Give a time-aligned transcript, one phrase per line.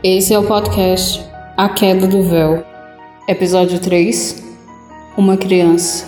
[0.00, 2.64] Esse é o podcast A Queda do Véu,
[3.26, 4.40] episódio 3
[5.16, 6.06] Uma Criança.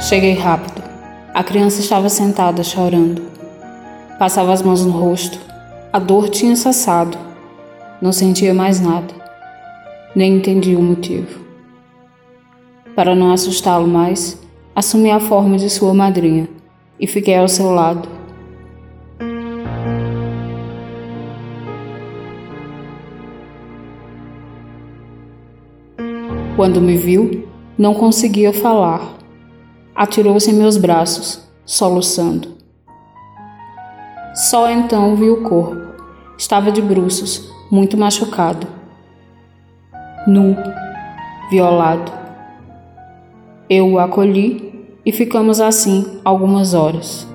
[0.00, 0.82] Cheguei rápido.
[1.32, 3.22] A criança estava sentada chorando.
[4.18, 5.38] Passava as mãos no rosto.
[5.92, 7.16] A dor tinha cessado.
[8.02, 9.14] Não sentia mais nada.
[10.12, 11.38] Nem entendia o motivo.
[12.96, 14.36] Para não assustá-lo mais,
[14.74, 16.55] assumi a forma de sua madrinha
[16.98, 18.08] e fiquei ao seu lado.
[26.56, 29.02] Quando me viu, não conseguia falar.
[29.94, 32.56] Atirou-se em meus braços, soluçando.
[34.34, 35.76] Só então vi o corpo.
[36.38, 38.66] Estava de bruços, muito machucado.
[40.26, 40.56] Nu,
[41.50, 42.10] violado.
[43.68, 44.65] Eu o acolhi
[45.06, 47.28] e ficamos assim algumas horas.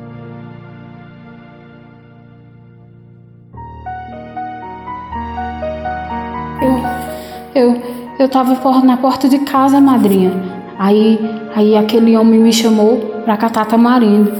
[6.61, 7.81] Eu, eu,
[8.19, 10.33] eu tava na porta de casa, madrinha.
[10.77, 11.17] Aí,
[11.55, 14.33] aí aquele homem me chamou para catar tamarindo.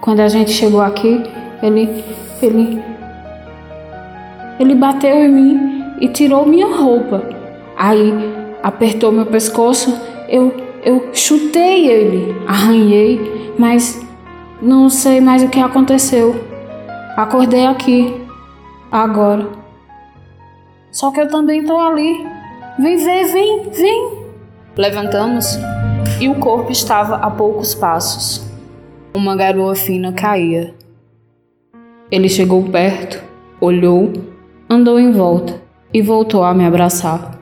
[0.00, 1.22] Quando a gente chegou aqui,
[1.62, 2.02] ele,
[2.40, 2.82] ele,
[4.58, 7.22] ele bateu em mim e tirou minha roupa.
[7.76, 8.12] Aí
[8.62, 9.94] apertou meu pescoço.
[10.28, 14.00] Eu, eu chutei ele, arranhei, mas
[14.60, 16.34] não sei mais o que aconteceu.
[17.16, 18.14] Acordei aqui,
[18.92, 19.48] agora.
[20.90, 22.26] Só que eu também tô ali.
[22.78, 24.24] Vem ver, vem, vem.
[24.76, 25.58] Levantamos
[26.20, 28.46] e o corpo estava a poucos passos.
[29.16, 30.74] Uma garoa fina caía.
[32.10, 33.22] Ele chegou perto,
[33.60, 34.12] olhou,
[34.68, 35.62] andou em volta
[35.92, 37.33] e voltou a me abraçar.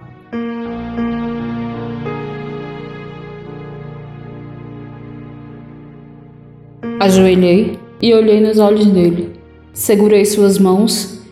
[6.98, 9.32] Ajoelhei e olhei nos olhos dele.
[9.72, 11.22] Segurei suas mãos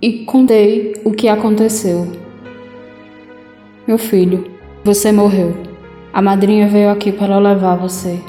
[0.00, 2.06] e contei o que aconteceu.
[3.84, 4.44] Meu filho,
[4.84, 5.56] você morreu.
[6.12, 8.20] A madrinha veio aqui para levar você.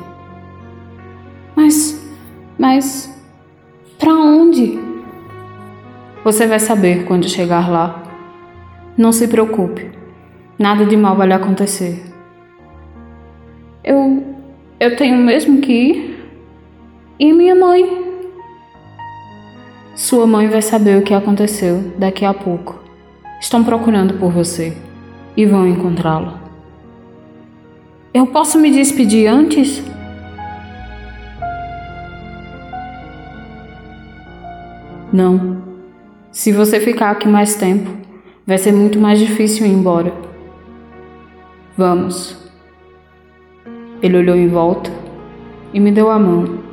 [1.56, 2.04] Mas,
[2.58, 3.24] mas,
[4.00, 4.80] para onde?
[6.24, 8.04] Você vai saber quando chegar lá.
[8.98, 9.92] Não se preocupe.
[10.58, 12.02] Nada de mal vai lhe acontecer.
[13.84, 14.24] Eu,
[14.80, 16.12] eu tenho mesmo que ir?
[17.19, 18.12] E minha mãe?
[19.96, 22.81] Sua mãe vai saber o que aconteceu daqui a pouco.
[23.40, 24.75] Estão procurando por você
[25.38, 26.41] e vão encontrá-la.
[28.12, 29.84] Eu posso me despedir antes?
[35.12, 35.62] Não.
[36.31, 37.91] Se você ficar aqui mais tempo,
[38.45, 40.12] vai ser muito mais difícil ir embora.
[41.78, 42.35] Vamos.
[44.01, 44.91] Ele olhou em volta
[45.72, 46.73] e me deu a mão.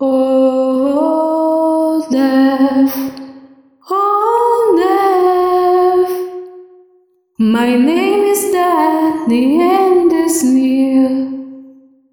[0.00, 1.64] Oh,
[2.10, 2.92] death,
[3.88, 4.74] oh,
[6.04, 6.10] death,
[7.38, 11.23] my name is death, the end is near.